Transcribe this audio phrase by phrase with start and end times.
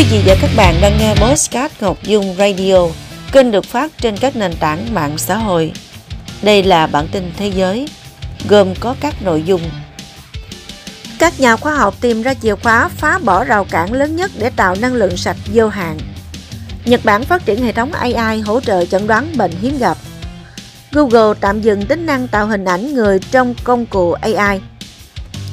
[0.00, 2.76] Quý vị và các bạn đang nghe Postcard Ngọc Dung Radio,
[3.32, 5.72] kênh được phát trên các nền tảng mạng xã hội.
[6.42, 7.88] Đây là bản tin thế giới,
[8.48, 9.60] gồm có các nội dung.
[11.18, 14.50] Các nhà khoa học tìm ra chìa khóa phá bỏ rào cản lớn nhất để
[14.50, 15.98] tạo năng lượng sạch vô hạn.
[16.84, 19.96] Nhật Bản phát triển hệ thống AI hỗ trợ chẩn đoán bệnh hiếm gặp.
[20.92, 24.60] Google tạm dừng tính năng tạo hình ảnh người trong công cụ AI.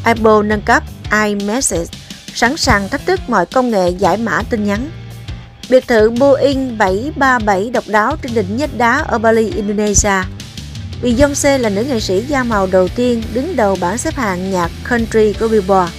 [0.04, 0.84] Apple nâng cấp
[1.26, 2.07] iMessage
[2.38, 4.90] sẵn sàng thách thức mọi công nghệ giải mã tin nhắn.
[5.70, 10.24] Biệt thự Boeing 737 độc đáo trên đỉnh nhất đá ở Bali, Indonesia.
[11.04, 14.72] Beyoncé là nữ nghệ sĩ da màu đầu tiên đứng đầu bảng xếp hạng nhạc
[14.90, 15.94] country của Billboard.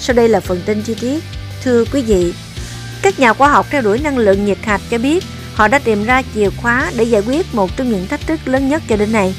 [0.00, 1.24] Sau đây là phần tin chi tiết.
[1.64, 2.34] Thưa quý vị,
[3.02, 5.24] các nhà khoa học theo đuổi năng lượng nhiệt hạch cho biết
[5.54, 8.68] họ đã tìm ra chìa khóa để giải quyết một trong những thách thức lớn
[8.68, 9.34] nhất cho đến nay.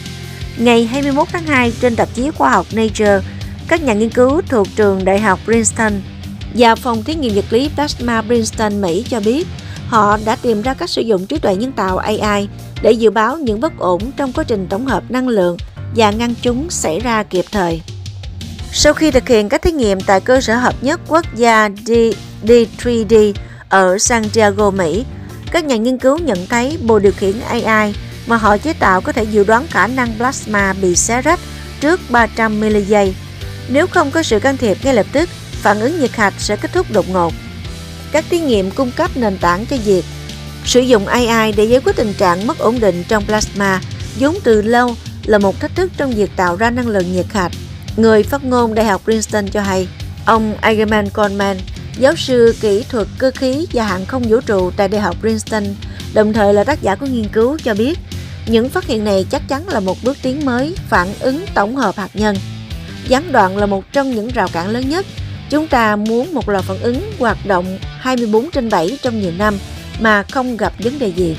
[0.58, 3.20] Ngày 21 tháng 2 trên tạp chí khoa học Nature,
[3.67, 5.93] các nhà nghiên cứu thuộc trường Đại học Princeton
[6.54, 9.48] và phòng thí nghiệm vật lý Plasma Princeton Mỹ cho biết
[9.87, 12.48] họ đã tìm ra cách sử dụng trí tuệ nhân tạo AI
[12.82, 15.57] để dự báo những bất ổn trong quá trình tổng hợp năng lượng
[15.96, 17.82] và ngăn chúng xảy ra kịp thời.
[18.71, 21.91] Sau khi thực hiện các thí nghiệm tại cơ sở hợp nhất quốc gia D
[22.43, 23.34] D3D
[23.70, 25.05] ở Santiago, Mỹ,
[25.52, 27.93] các nhà nghiên cứu nhận thấy bộ điều khiển AI
[28.27, 31.40] mà họ chế tạo có thể dự đoán khả năng plasma bị xé rách
[31.79, 33.13] trước 300 mili giây
[33.70, 36.71] nếu không có sự can thiệp ngay lập tức, phản ứng nhiệt hạch sẽ kết
[36.73, 37.34] thúc đột ngột.
[38.12, 40.05] Các thí nghiệm cung cấp nền tảng cho việc
[40.65, 43.82] sử dụng AI để giải quyết tình trạng mất ổn định trong plasma
[44.20, 47.51] vốn từ lâu là một thách thức trong việc tạo ra năng lượng nhiệt hạch.
[47.98, 49.87] Người phát ngôn Đại học Princeton cho hay,
[50.26, 51.57] ông Eigerman Coleman,
[51.99, 55.63] giáo sư kỹ thuật cơ khí và hàng không vũ trụ tại Đại học Princeton,
[56.13, 57.99] đồng thời là tác giả của nghiên cứu cho biết,
[58.46, 61.96] những phát hiện này chắc chắn là một bước tiến mới phản ứng tổng hợp
[61.96, 62.35] hạt nhân.
[63.08, 65.06] Gián đoạn là một trong những rào cản lớn nhất.
[65.50, 69.58] Chúng ta muốn một lò phản ứng hoạt động 24 trên 7 trong nhiều năm
[70.00, 71.38] mà không gặp vấn đề gì.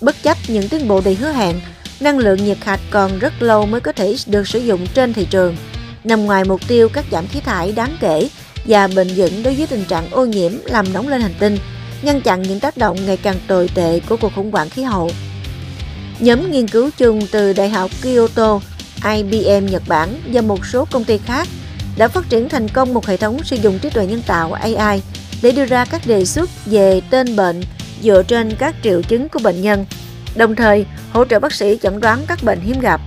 [0.00, 1.60] Bất chấp những tiến bộ đầy hứa hẹn,
[2.00, 5.26] năng lượng nhiệt hạch còn rất lâu mới có thể được sử dụng trên thị
[5.30, 5.56] trường,
[6.04, 8.28] nằm ngoài mục tiêu cắt giảm khí thải đáng kể
[8.66, 11.58] và bền vững đối với tình trạng ô nhiễm làm nóng lên hành tinh,
[12.02, 15.10] ngăn chặn những tác động ngày càng tồi tệ của cuộc khủng hoảng khí hậu.
[16.20, 18.60] Nhóm nghiên cứu chung từ Đại học Kyoto
[19.04, 21.48] IBM Nhật Bản và một số công ty khác
[21.96, 25.02] đã phát triển thành công một hệ thống sử dụng trí tuệ nhân tạo AI
[25.42, 27.62] để đưa ra các đề xuất về tên bệnh
[28.02, 29.86] dựa trên các triệu chứng của bệnh nhân,
[30.36, 33.00] đồng thời hỗ trợ bác sĩ chẩn đoán các bệnh hiếm gặp.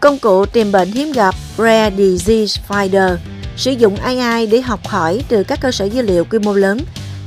[0.00, 3.16] Công cụ tìm bệnh hiếm gặp Rare Disease Finder
[3.56, 6.78] sử dụng AI để học hỏi từ các cơ sở dữ liệu quy mô lớn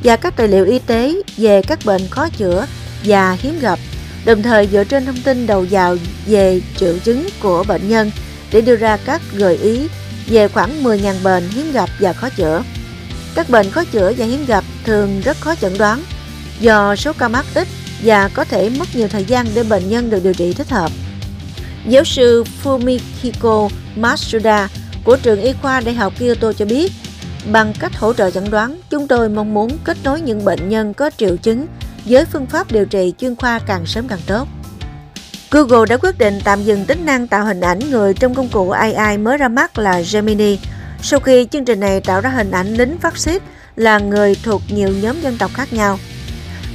[0.03, 2.65] và các tài liệu y tế về các bệnh khó chữa
[3.03, 3.79] và hiếm gặp
[4.25, 8.11] đồng thời dựa trên thông tin đầu vào về triệu chứng của bệnh nhân
[8.51, 9.87] để đưa ra các gợi ý
[10.27, 12.63] về khoảng 10.000 bệnh hiếm gặp và khó chữa.
[13.35, 16.03] Các bệnh khó chữa và hiếm gặp thường rất khó chẩn đoán
[16.59, 17.67] do số ca mắc ít
[18.03, 20.91] và có thể mất nhiều thời gian để bệnh nhân được điều trị thích hợp.
[21.87, 24.67] Giáo sư Fumihiko Matsuda
[25.03, 26.91] của trường y khoa Đại học Kyoto cho biết,
[27.51, 30.93] bằng cách hỗ trợ chẩn đoán, chúng tôi mong muốn kết nối những bệnh nhân
[30.93, 31.67] có triệu chứng
[32.05, 34.47] với phương pháp điều trị chuyên khoa càng sớm càng tốt.
[35.51, 38.69] Google đã quyết định tạm dừng tính năng tạo hình ảnh người trong công cụ
[38.69, 40.59] AI mới ra mắt là Gemini
[41.01, 43.41] sau khi chương trình này tạo ra hình ảnh lính phát xít
[43.75, 45.99] là người thuộc nhiều nhóm dân tộc khác nhau.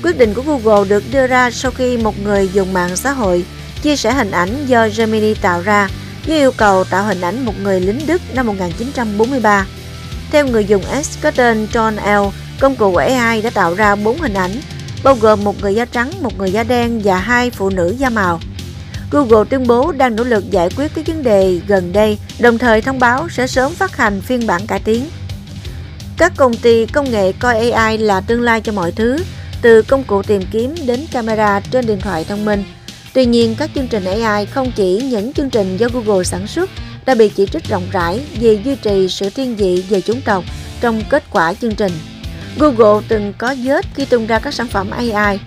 [0.03, 3.45] Quyết định của Google được đưa ra sau khi một người dùng mạng xã hội
[3.83, 5.89] chia sẻ hình ảnh do Gemini tạo ra
[6.27, 9.67] với yêu cầu tạo hình ảnh một người lính Đức năm 1943.
[10.31, 14.21] Theo người dùng X có tên John L, công cụ AI đã tạo ra 4
[14.21, 14.53] hình ảnh
[15.05, 18.11] bao gồm một người da trắng, một người da đen và hai phụ nữ da
[18.11, 18.41] màu.
[19.11, 22.81] Google tuyên bố đang nỗ lực giải quyết các vấn đề gần đây, đồng thời
[22.81, 25.05] thông báo sẽ sớm phát hành phiên bản cải tiến.
[26.17, 29.19] Các công ty công nghệ coi AI là tương lai cho mọi thứ,
[29.63, 32.65] từ công cụ tìm kiếm đến camera trên điện thoại thông minh.
[33.13, 36.71] Tuy nhiên, các chương trình AI không chỉ những chương trình do Google sản xuất
[37.07, 40.45] đã bị chỉ trích rộng rãi vì duy trì sự thiên vị về chủng tộc
[40.81, 41.93] trong kết quả chương trình.
[42.59, 45.39] Google từng có vết khi tung ra các sản phẩm AI.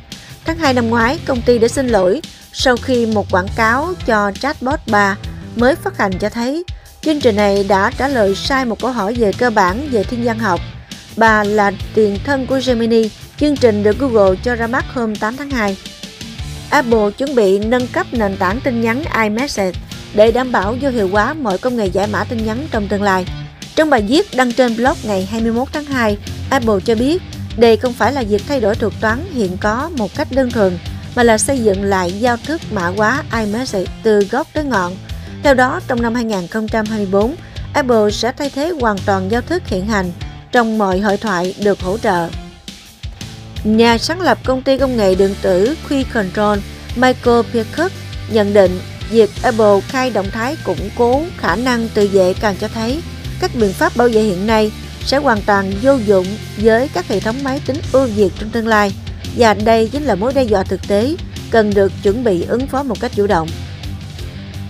[0.45, 2.21] Tháng 2 năm ngoái, công ty đã xin lỗi
[2.53, 5.17] sau khi một quảng cáo cho chatbot 3
[5.55, 6.63] mới phát hành cho thấy
[7.01, 10.23] chương trình này đã trả lời sai một câu hỏi về cơ bản về thiên
[10.23, 10.59] văn học.
[11.17, 13.09] Bà là tiền thân của Gemini,
[13.39, 15.77] chương trình được Google cho ra mắt hôm 8 tháng 2.
[16.69, 19.79] Apple chuẩn bị nâng cấp nền tảng tin nhắn iMessage
[20.13, 23.03] để đảm bảo vô hiệu hóa mọi công nghệ giải mã tin nhắn trong tương
[23.03, 23.25] lai.
[23.75, 26.17] Trong bài viết đăng trên blog ngày 21 tháng 2,
[26.53, 27.21] Apple cho biết
[27.57, 30.77] đây không phải là việc thay đổi thuật toán hiện có một cách đơn thuần,
[31.15, 34.95] mà là xây dựng lại giao thức mã hóa iMessage từ gốc tới ngọn.
[35.43, 37.35] Theo đó, trong năm 2024,
[37.73, 40.11] Apple sẽ thay thế hoàn toàn giao thức hiện hành
[40.51, 42.29] trong mọi hội thoại được hỗ trợ.
[43.63, 46.57] Nhà sáng lập công ty công nghệ điện tử Quy Control
[46.95, 47.95] Michael Peacock
[48.31, 48.79] nhận định
[49.09, 53.01] việc Apple khai động thái củng cố khả năng tự vệ càng cho thấy
[53.39, 54.71] các biện pháp bảo vệ hiện nay
[55.05, 56.25] sẽ hoàn toàn vô dụng
[56.57, 58.91] với các hệ thống máy tính ưu việt trong tương lai
[59.37, 61.15] và đây chính là mối đe dọa thực tế
[61.51, 63.47] cần được chuẩn bị ứng phó một cách chủ động.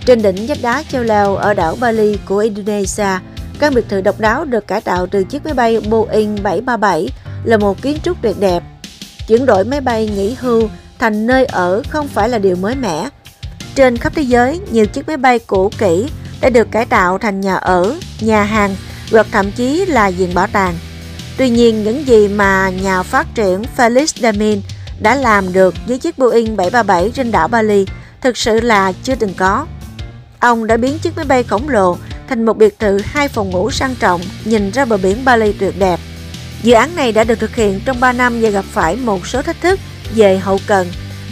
[0.06, 3.20] Trên đỉnh vách đá treo leo ở đảo Bali của Indonesia,
[3.60, 7.10] căn biệt thự độc đáo được cải tạo từ chiếc máy bay Boeing 737
[7.44, 8.64] là một kiến trúc tuyệt đẹp.
[9.28, 10.70] Chuyển đổi máy bay nghỉ hưu
[11.00, 13.10] thành nơi ở không phải là điều mới mẻ.
[13.76, 16.10] Trên khắp thế giới, nhiều chiếc máy bay cũ kỹ
[16.42, 18.76] đã được cải tạo thành nhà ở, nhà hàng
[19.12, 20.78] hoặc thậm chí là diện bảo tàng.
[21.38, 24.62] Tuy nhiên, những gì mà nhà phát triển Felix Damin
[25.00, 27.86] đã làm được với chiếc Boeing 737 trên đảo Bali
[28.22, 29.66] thực sự là chưa từng có.
[30.40, 31.98] Ông đã biến chiếc máy bay khổng lồ
[32.30, 35.80] thành một biệt thự hai phòng ngủ sang trọng nhìn ra bờ biển Bali tuyệt
[35.80, 36.00] đẹp.
[36.64, 39.42] Dự án này đã được thực hiện trong 3 năm và gặp phải một số
[39.42, 39.80] thách thức
[40.16, 40.88] về hậu cần,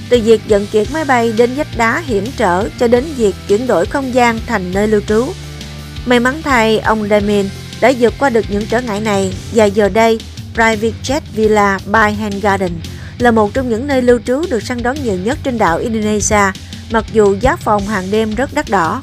[0.10, 3.68] từ việc vận chuyển máy bay đến vách đá hiểm trở cho đến việc chuyển
[3.68, 5.26] đổi không gian thành nơi lưu trú.
[6.06, 7.50] May mắn thay, ông Damien
[7.82, 10.20] đã vượt qua được những trở ngại này và giờ đây,
[10.54, 12.72] Private Jet Villa by Hand Garden
[13.20, 16.52] là một trong những nơi lưu trú được săn đón nhiều nhất trên đảo Indonesia,
[16.92, 19.02] mặc dù giá phòng hàng đêm rất đắt đỏ.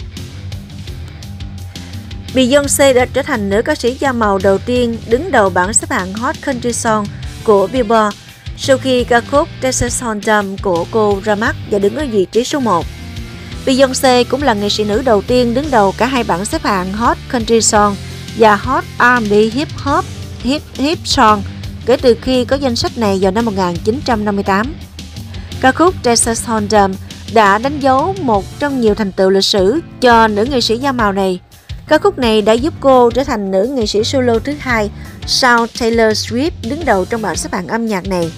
[2.34, 5.90] Beyoncé đã trở thành nữ ca sĩ da màu đầu tiên đứng đầu bảng xếp
[5.90, 7.06] hạng Hot Country Song
[7.44, 8.16] của Billboard
[8.56, 12.44] sau khi ca khúc Texas Hold'em của cô ra mắt và đứng ở vị trí
[12.44, 12.86] số 1.
[13.68, 16.92] Beyoncé cũng là nghệ sĩ nữ đầu tiên đứng đầu cả hai bảng xếp hạng
[16.92, 17.96] Hot Country Song
[18.38, 20.04] và Hot R&B Hip Hop,
[20.42, 21.42] Hip Hip Song
[21.86, 24.74] kể từ khi có danh sách này vào năm 1958.
[25.60, 26.94] Ca khúc Texas Hold'em
[27.34, 30.92] đã đánh dấu một trong nhiều thành tựu lịch sử cho nữ nghệ sĩ da
[30.92, 31.40] màu này.
[31.88, 34.90] Ca khúc này đã giúp cô trở thành nữ nghệ sĩ solo thứ hai
[35.26, 38.32] sau Taylor Swift đứng đầu trong bảng xếp hạng âm nhạc này.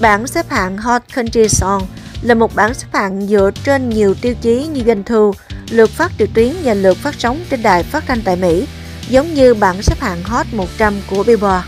[0.00, 1.86] Bảng xếp hạng Hot Country Song
[2.22, 5.34] là một bảng xếp hạng dựa trên nhiều tiêu chí như doanh thu,
[5.70, 8.66] lượt phát trực tuyến và lượt phát sóng trên đài phát thanh tại Mỹ,
[9.08, 11.66] giống như bảng xếp hạng Hot 100 của Billboard.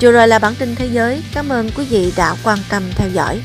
[0.00, 1.22] Vừa rồi là bản tin thế giới.
[1.34, 3.40] Cảm ơn quý vị đã quan tâm theo dõi.